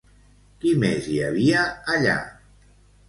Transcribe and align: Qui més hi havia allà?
Qui 0.63 0.71
més 0.83 1.09
hi 1.11 1.19
havia 1.27 1.67
allà? 1.97 2.17